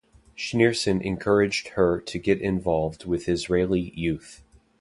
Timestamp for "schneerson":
0.35-0.99